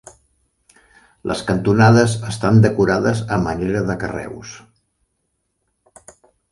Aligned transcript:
Les 1.31 1.43
cantonades 1.49 2.17
estan 2.31 2.59
decorades 2.65 3.23
a 3.37 3.41
manera 3.45 3.87
de 3.93 4.01
carreus. 4.05 4.59